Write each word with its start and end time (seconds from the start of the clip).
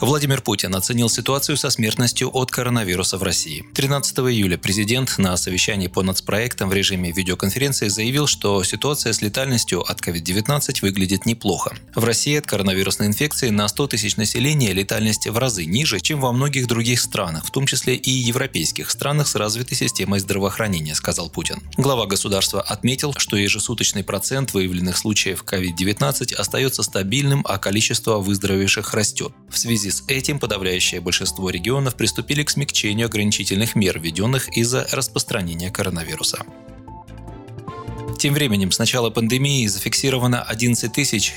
Владимир 0.00 0.40
Путин 0.40 0.74
оценил 0.74 1.08
ситуацию 1.08 1.56
со 1.56 1.70
смертностью 1.70 2.28
от 2.28 2.50
коронавируса 2.50 3.16
в 3.16 3.22
России. 3.22 3.64
13 3.74 4.18
июля 4.18 4.58
президент 4.58 5.18
на 5.18 5.36
совещании 5.36 5.86
по 5.86 6.02
нацпроектам 6.02 6.68
в 6.68 6.74
режиме 6.74 7.12
видеоконференции 7.12 7.86
заявил, 7.86 8.26
что 8.26 8.64
ситуация 8.64 9.12
с 9.12 9.22
летальностью 9.22 9.82
от 9.82 10.00
COVID-19 10.00 10.80
выглядит 10.82 11.26
неплохо. 11.26 11.76
В 11.94 12.04
России 12.04 12.36
от 12.36 12.46
коронавирусной 12.46 13.06
инфекции 13.06 13.50
на 13.50 13.68
100 13.68 13.86
тысяч 13.86 14.16
населения 14.16 14.72
летальность 14.72 15.28
в 15.28 15.38
разы 15.38 15.64
ниже, 15.64 16.00
чем 16.00 16.20
во 16.20 16.32
многих 16.32 16.66
других 16.66 17.00
странах, 17.00 17.46
в 17.46 17.52
том 17.52 17.64
числе 17.64 17.94
и 17.94 18.10
европейских 18.10 18.90
странах 18.90 19.28
с 19.28 19.36
развитой 19.36 19.76
системой 19.76 20.18
здравоохранения, 20.18 20.96
сказал 20.96 21.30
Путин. 21.30 21.62
Глава 21.76 22.06
государства 22.06 22.60
отметил, 22.60 23.14
что 23.16 23.36
ежесуточный 23.36 24.02
процент 24.02 24.54
выявленных 24.54 24.96
случаев 24.96 25.44
COVID-19 25.44 26.34
остается 26.34 26.82
стабильным, 26.82 27.44
а 27.48 27.58
количество 27.58 28.18
выздоровевших 28.18 28.92
растет. 28.92 29.32
В 29.48 29.56
связи 29.56 29.83
связи 29.84 29.90
с 29.90 30.04
этим 30.08 30.38
подавляющее 30.38 31.00
большинство 31.00 31.50
регионов 31.50 31.94
приступили 31.94 32.42
к 32.42 32.50
смягчению 32.50 33.06
ограничительных 33.06 33.74
мер, 33.74 33.98
введенных 33.98 34.48
из-за 34.56 34.86
распространения 34.92 35.70
коронавируса. 35.70 36.44
Тем 38.18 38.32
временем 38.32 38.70
с 38.72 38.78
начала 38.78 39.10
пандемии 39.10 39.66
зафиксировано 39.66 40.42
11 40.42 40.90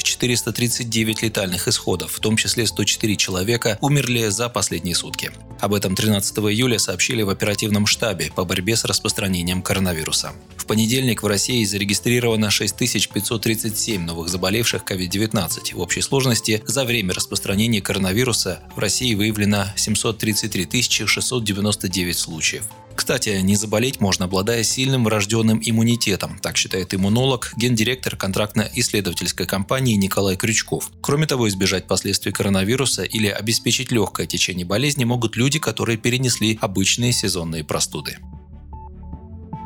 439 0.03 1.23
летальных 1.23 1.67
исходов, 1.67 2.13
в 2.13 2.19
том 2.19 2.37
числе 2.37 2.65
104 2.65 3.15
человека 3.17 3.77
умерли 3.81 4.27
за 4.29 4.47
последние 4.47 4.95
сутки. 4.95 5.31
Об 5.59 5.73
этом 5.73 5.95
13 5.95 6.37
июля 6.37 6.77
сообщили 6.77 7.23
в 7.23 7.29
оперативном 7.29 7.87
штабе 7.87 8.31
по 8.35 8.45
борьбе 8.45 8.75
с 8.75 8.85
распространением 8.85 9.61
коронавируса. 9.61 10.33
В 10.55 10.65
понедельник 10.65 11.23
в 11.23 11.27
России 11.27 11.63
зарегистрировано 11.65 12.51
6537 12.51 14.03
новых 14.03 14.29
заболевших 14.29 14.83
COVID-19. 14.83 15.73
В 15.73 15.79
общей 15.79 16.01
сложности 16.01 16.61
за 16.65 16.85
время 16.85 17.13
распространения 17.13 17.81
коронавируса 17.81 18.59
в 18.75 18.79
России 18.79 19.15
выявлено 19.15 19.65
733 19.75 21.07
699 21.07 22.17
случаев. 22.17 22.65
Кстати, 22.97 23.29
не 23.41 23.55
заболеть 23.55 24.01
можно, 24.01 24.25
обладая 24.25 24.63
сильным 24.63 25.03
врожденным 25.03 25.61
иммунитетом, 25.63 26.39
так 26.39 26.57
считает 26.57 26.95
иммунолог, 26.95 27.53
гендиректор 27.55 28.15
контрактно-исследовательской 28.15 29.45
компании 29.45 29.95
Николай 29.95 30.35
Крючков. 30.35 30.89
Кроме 30.99 31.27
того, 31.27 31.47
избежать 31.47 31.85
последствий 31.85 32.31
коронавируса 32.31 33.03
или 33.03 33.27
обеспечить 33.27 33.91
легкое 33.91 34.25
течение 34.25 34.65
болезни 34.65 35.05
могут 35.05 35.37
люди, 35.37 35.46
которые 35.55 35.97
перенесли 35.97 36.57
обычные 36.61 37.13
сезонные 37.13 37.63
простуды. 37.63 38.17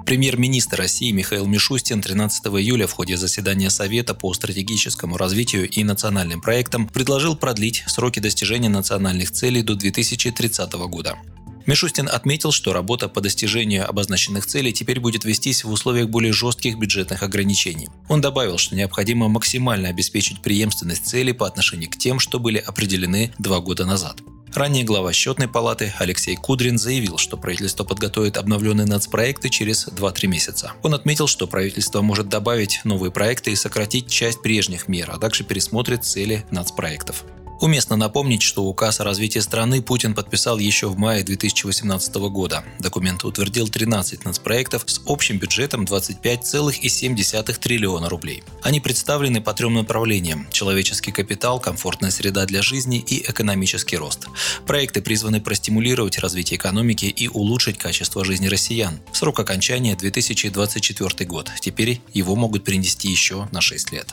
Премьер-министр 0.06 0.80
России 0.80 1.12
Михаил 1.12 1.46
Мишустин 1.46 2.02
13 2.02 2.46
июля 2.48 2.86
в 2.86 2.92
ходе 2.92 3.16
заседания 3.16 3.70
Совета 3.70 4.14
по 4.14 4.34
стратегическому 4.34 5.16
развитию 5.16 5.70
и 5.70 5.84
национальным 5.84 6.42
проектам 6.42 6.88
предложил 6.88 7.36
продлить 7.36 7.84
сроки 7.88 8.20
достижения 8.20 8.68
национальных 8.68 9.32
целей 9.32 9.62
до 9.62 9.76
2030 9.76 10.74
года. 10.74 11.18
Мишустин 11.66 12.10
отметил, 12.12 12.52
что 12.52 12.74
работа 12.74 13.08
по 13.08 13.22
достижению 13.22 13.88
обозначенных 13.88 14.46
целей 14.46 14.74
теперь 14.74 15.00
будет 15.00 15.24
вестись 15.24 15.64
в 15.64 15.72
условиях 15.72 16.10
более 16.10 16.34
жестких 16.34 16.78
бюджетных 16.78 17.24
ограничений. 17.24 17.88
Он 18.10 18.20
добавил, 18.20 18.58
что 18.58 18.76
необходимо 18.76 19.30
максимально 19.30 19.90
обеспечить 19.90 20.42
преемственность 20.42 21.06
целей 21.06 21.34
по 21.34 21.48
отношению 21.48 21.90
к 21.90 21.98
тем, 21.98 22.20
что 22.20 22.40
были 22.40 22.58
определены 22.58 23.34
два 23.38 23.60
года 23.60 23.86
назад. 23.86 24.18
Ранее 24.54 24.84
глава 24.84 25.14
счетной 25.14 25.48
палаты 25.48 25.94
Алексей 25.98 26.36
Кудрин 26.36 26.78
заявил, 26.78 27.18
что 27.18 27.38
правительство 27.38 27.86
подготовит 27.86 28.38
обновленные 28.38 28.86
нацпроекты 28.86 29.50
через 29.50 29.88
2-3 29.88 30.28
месяца. 30.28 30.74
Он 30.84 30.94
отметил, 30.94 31.28
что 31.28 31.48
правительство 31.48 32.02
может 32.02 32.28
добавить 32.28 32.82
новые 32.84 33.12
проекты 33.12 33.52
и 33.52 33.56
сократить 33.56 34.10
часть 34.10 34.42
прежних 34.42 34.90
мер, 34.90 35.10
а 35.12 35.18
также 35.18 35.46
пересмотрит 35.46 36.04
цели 36.04 36.46
нацпроектов. 36.52 37.24
Уместно 37.62 37.96
напомнить, 37.96 38.42
что 38.42 38.64
указ 38.64 39.02
о 39.02 39.04
развитии 39.04 39.38
страны 39.38 39.84
Путин 39.84 40.16
подписал 40.16 40.58
еще 40.58 40.88
в 40.88 40.98
мае 40.98 41.24
2018 41.24 42.16
года. 42.16 42.64
Документ 42.80 43.24
утвердил 43.24 43.68
13 43.68 44.26
нацпроектов 44.26 44.84
с 44.88 45.00
общим 45.06 45.38
бюджетом 45.38 45.84
25,7 45.84 47.60
триллиона 47.60 48.10
рублей. 48.10 48.44
Они 48.64 48.80
представлены 48.80 49.42
по 49.42 49.54
трем 49.54 49.76
направлениям– 49.76 50.48
человеческий 50.52 51.12
капитал, 51.12 51.60
комфортная 51.60 52.10
среда 52.10 52.48
для 52.48 52.64
жизни 52.64 52.98
и 52.98 53.22
экономический 53.30 53.98
рост. 53.98 54.26
Проекты 54.66 55.04
призваны 55.04 55.40
простимулировать 55.40 56.18
развитие 56.18 56.58
экономики 56.58 57.06
и 57.06 57.28
улучшить 57.28 57.78
качество 57.78 58.26
жизни 58.26 58.48
россиян. 58.48 59.00
Срок 59.14 59.40
окончания– 59.40 59.96
2024 59.98 61.30
год. 61.30 61.52
Теперь 61.60 62.02
его 62.12 62.36
могут 62.36 62.64
принести 62.64 63.08
еще 63.08 63.48
на 63.52 63.62
6 63.62 63.92
лет. 63.92 64.08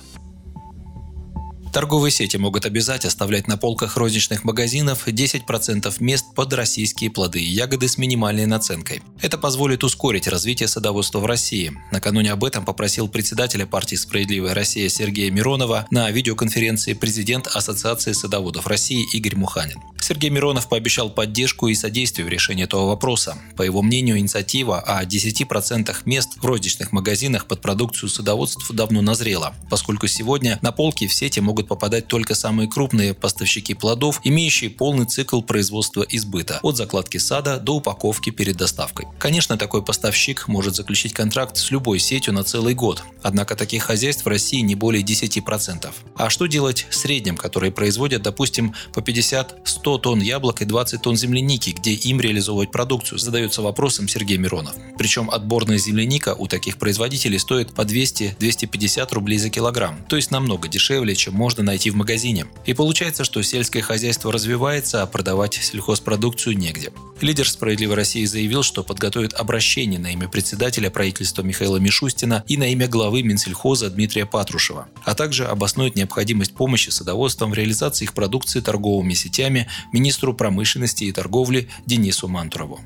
Торговые 1.79 2.11
сети 2.11 2.37
могут 2.37 2.67
обязать 2.67 3.05
оставлять 3.05 3.47
на 3.47 3.57
полках 3.57 3.97
розничных 3.97 4.43
магазинов 4.43 5.07
10% 5.07 5.95
мест 6.01 6.27
под 6.35 6.53
российские 6.53 7.09
плоды 7.09 7.41
и 7.41 7.49
ягоды 7.49 7.87
с 7.87 7.99
минимальной 7.99 8.47
наценкой. 8.47 9.01
Это 9.23 9.39
позволит 9.39 9.85
ускорить 9.85 10.27
развитие 10.27 10.67
садоводства 10.67 11.21
в 11.21 11.27
России. 11.27 11.73
Накануне 11.93 12.33
об 12.33 12.43
этом 12.43 12.65
попросил 12.65 13.07
председателя 13.07 13.65
партии 13.65 13.95
«Справедливая 13.95 14.55
Россия» 14.55 14.89
Сергея 14.89 15.31
Миронова 15.31 15.87
на 15.93 16.11
видеоконференции 16.11 16.95
президент 16.95 17.47
Ассоциации 17.47 18.11
садоводов 18.11 18.67
России 18.67 19.07
Игорь 19.15 19.37
Муханин. 19.37 19.79
Сергей 20.01 20.31
Миронов 20.31 20.69
пообещал 20.69 21.11
поддержку 21.11 21.69
и 21.69 21.75
содействие 21.75 22.27
в 22.27 22.29
решении 22.29 22.65
этого 22.65 22.87
вопроса. 22.87 23.39
По 23.57 23.63
его 23.63 23.83
мнению, 23.83 24.19
инициатива 24.19 24.81
о 24.81 25.05
10% 25.05 25.95
мест 26.07 26.39
в 26.39 26.45
розничных 26.45 26.91
магазинах 26.91 27.47
под 27.47 27.61
продукцию 27.61 28.09
садоводств 28.09 28.69
давно 28.73 29.01
назрела, 29.01 29.55
поскольку 29.71 30.09
сегодня 30.09 30.59
на 30.63 30.73
полки 30.73 31.07
в 31.07 31.13
сети 31.13 31.41
могут 31.41 31.68
попадать 31.69 32.09
только 32.09 32.35
самые 32.35 32.69
крупные 32.69 33.15
поставщики 33.15 33.75
плодов, 33.75 34.21
имеющие 34.25 34.71
полный 34.71 35.07
цикл 35.07 35.43
производства 35.43 36.03
и 36.03 36.19
сбыта, 36.19 36.59
от 36.63 36.77
закладки 36.77 37.19
сада 37.19 37.61
до 37.61 37.77
упаковки 37.77 38.31
перед 38.31 38.57
доставкой. 38.57 39.07
Конечно, 39.19 39.57
такой 39.59 39.85
поставщик 39.85 40.49
может 40.49 40.75
заключить 40.75 41.13
контракт 41.13 41.57
с 41.57 41.71
любой 41.71 41.99
сетью 41.99 42.33
на 42.33 42.43
целый 42.43 42.75
год, 42.75 43.03
однако 43.23 43.55
таких 43.55 43.85
хозяйств 43.85 44.25
в 44.25 44.29
России 44.29 44.61
не 44.61 44.75
более 44.75 45.05
10%. 45.05 45.93
А 46.17 46.31
что 46.31 46.47
делать 46.47 46.87
средним, 46.91 47.37
которые 47.37 47.71
производят, 47.71 48.23
допустим, 48.23 48.75
по 48.95 49.01
50-100 49.01 50.01
тонн 50.01 50.21
яблок 50.21 50.63
и 50.63 50.65
20 50.65 51.03
тонн 51.03 51.17
земляники, 51.17 51.71
где 51.71 51.93
им 51.93 52.21
реализовывать 52.21 52.71
продукцию, 52.71 53.19
задается 53.19 53.63
вопросом 53.63 54.09
Сергей 54.09 54.39
Миронов. 54.39 54.75
Причем 54.97 55.31
отборная 55.31 55.79
земляника 55.79 56.35
у 56.35 56.47
таких 56.47 56.79
производителей 56.79 57.39
стоит 57.39 57.75
по 57.75 57.83
200-250 57.83 59.13
рублей 59.13 59.39
за 59.39 59.51
килограмм, 59.51 60.05
то 60.09 60.17
есть 60.17 60.31
намного 60.31 60.69
дешевле, 60.69 61.15
чем 61.15 61.35
можно 61.35 61.48
найти 61.63 61.91
в 61.91 61.97
магазине. 61.97 62.47
И 62.67 62.75
получается, 62.75 63.25
что 63.25 63.43
сельское 63.43 63.83
хозяйство 63.83 64.33
развивается, 64.33 65.03
а 65.03 65.07
продавать 65.07 65.55
сельхозпродукцию 65.55 66.57
негде. 66.57 66.93
Лидер 67.21 67.49
«Справедливой 67.49 67.97
России» 67.97 68.25
заявил, 68.25 68.63
что 68.63 68.85
подготовит 68.85 69.35
обращение 69.35 69.99
на 69.99 70.13
имя 70.13 70.29
председателя 70.29 70.91
правительства 70.91 71.43
Михаила 71.43 71.79
Мишустина 71.79 72.45
и 72.47 72.57
на 72.57 72.69
имя 72.69 72.87
главы 72.87 73.23
Минсельхоза 73.23 73.91
Дмитрия 73.91 74.27
Патрушева, 74.27 74.89
а 75.05 75.15
также 75.15 75.47
обоснует 75.47 75.97
необходимость 75.97 76.55
помощи 76.55 76.91
садоводствам 76.91 77.51
в 77.51 77.55
реализации 77.55 78.05
их 78.05 78.15
продукции 78.15 78.61
торговыми 78.61 79.15
сетями 79.15 79.69
министру 79.93 80.35
промышленности 80.35 81.05
и 81.05 81.13
торговли 81.13 81.69
Денису 81.87 82.29
Мантурову. 82.29 82.81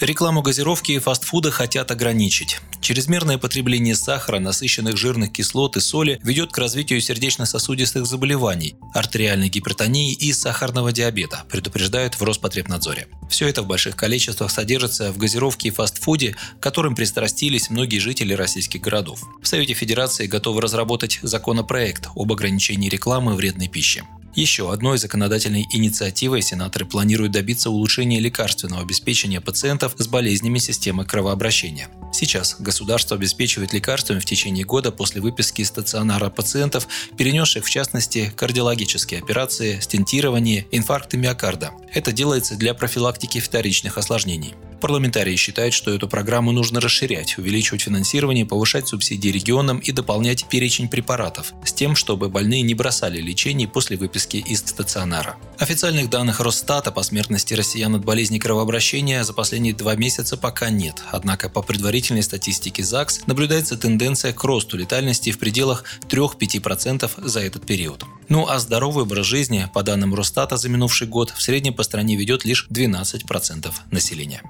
Рекламу 0.00 0.42
газировки 0.42 0.92
и 0.92 0.98
фастфуда 0.98 1.50
хотят 1.50 1.90
ограничить. 1.90 2.60
Чрезмерное 2.80 3.38
потребление 3.38 3.94
сахара, 3.94 4.38
насыщенных 4.38 4.96
жирных 4.96 5.32
кислот 5.32 5.76
и 5.76 5.80
соли 5.80 6.18
ведет 6.24 6.50
к 6.50 6.58
развитию 6.58 7.00
сердечно-сосудистых 7.00 8.06
заболеваний, 8.06 8.74
артериальной 8.94 9.48
гипертонии 9.48 10.14
и 10.14 10.32
сахарного 10.32 10.92
диабета, 10.92 11.44
предупреждают 11.50 12.14
в 12.14 12.22
Роспотребнадзоре. 12.22 13.06
Все 13.30 13.46
это 13.46 13.62
в 13.62 13.66
больших 13.66 13.94
количествах 13.94 14.50
содержится 14.50 15.12
в 15.12 15.18
газировке 15.18 15.68
и 15.68 15.72
фастфуде, 15.72 16.36
которым 16.58 16.96
пристрастились 16.96 17.70
многие 17.70 17.98
жители 17.98 18.32
российских 18.34 18.80
городов. 18.80 19.22
В 19.42 19.46
Совете 19.46 19.74
Федерации 19.74 20.26
готовы 20.26 20.60
разработать 20.62 21.20
законопроект 21.22 22.08
об 22.16 22.32
ограничении 22.32 22.88
рекламы 22.88 23.34
вредной 23.34 23.68
пищи. 23.68 24.02
Еще 24.34 24.72
одной 24.72 24.96
законодательной 24.96 25.66
инициативой 25.70 26.40
сенаторы 26.40 26.86
планируют 26.86 27.32
добиться 27.32 27.68
улучшения 27.68 28.18
лекарственного 28.18 28.80
обеспечения 28.80 29.42
пациентов 29.42 29.94
с 29.98 30.06
болезнями 30.06 30.58
системы 30.58 31.04
кровообращения. 31.04 31.88
Сейчас 32.14 32.56
государство 32.58 33.16
обеспечивает 33.16 33.74
лекарствами 33.74 34.20
в 34.20 34.24
течение 34.24 34.64
года 34.64 34.90
после 34.90 35.20
выписки 35.20 35.60
из 35.60 35.68
стационара 35.68 36.30
пациентов, 36.30 36.88
перенесших 37.18 37.66
в 37.66 37.70
частности 37.70 38.32
кардиологические 38.34 39.20
операции, 39.20 39.80
стентирование, 39.80 40.66
инфаркты 40.70 41.18
миокарда. 41.18 41.72
Это 41.92 42.10
делается 42.10 42.56
для 42.56 42.72
профилактики 42.72 43.38
вторичных 43.38 43.98
осложнений. 43.98 44.54
Парламентарии 44.82 45.36
считают, 45.36 45.74
что 45.74 45.94
эту 45.94 46.08
программу 46.08 46.50
нужно 46.50 46.80
расширять, 46.80 47.38
увеличивать 47.38 47.82
финансирование, 47.82 48.44
повышать 48.44 48.88
субсидии 48.88 49.28
регионам 49.28 49.78
и 49.78 49.92
дополнять 49.92 50.46
перечень 50.46 50.88
препаратов 50.88 51.52
с 51.64 51.72
тем, 51.72 51.94
чтобы 51.94 52.28
больные 52.28 52.62
не 52.62 52.74
бросали 52.74 53.20
лечение 53.20 53.68
после 53.68 53.96
выписки 53.96 54.38
из 54.38 54.58
стационара. 54.58 55.36
Официальных 55.56 56.10
данных 56.10 56.40
Росстата 56.40 56.90
по 56.90 57.04
смертности 57.04 57.54
россиян 57.54 57.94
от 57.94 58.04
болезни 58.04 58.40
кровообращения 58.40 59.22
за 59.22 59.32
последние 59.32 59.72
два 59.72 59.94
месяца 59.94 60.36
пока 60.36 60.68
нет. 60.68 61.00
Однако 61.12 61.48
по 61.48 61.62
предварительной 61.62 62.24
статистике 62.24 62.82
ЗАГС 62.82 63.28
наблюдается 63.28 63.76
тенденция 63.76 64.32
к 64.32 64.42
росту 64.42 64.76
летальности 64.76 65.30
в 65.30 65.38
пределах 65.38 65.84
3-5% 66.08 67.08
за 67.24 67.40
этот 67.40 67.64
период. 67.64 68.04
Ну 68.28 68.48
а 68.48 68.58
здоровый 68.58 69.04
образ 69.04 69.26
жизни, 69.26 69.68
по 69.72 69.84
данным 69.84 70.12
Росстата 70.12 70.56
за 70.56 70.68
минувший 70.68 71.06
год, 71.06 71.30
в 71.30 71.40
среднем 71.40 71.74
по 71.74 71.84
стране 71.84 72.16
ведет 72.16 72.44
лишь 72.44 72.66
12% 72.68 73.72
населения. 73.92 74.42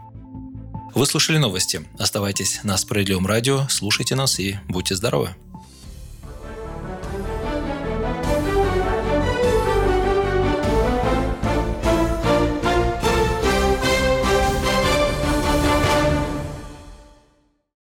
Вы 0.94 1.06
слушали 1.06 1.38
новости. 1.38 1.86
Оставайтесь 1.98 2.60
на 2.64 2.76
Справедливом 2.76 3.26
радио, 3.26 3.66
слушайте 3.70 4.14
нас 4.14 4.38
и 4.38 4.58
будьте 4.68 4.94
здоровы. 4.94 5.34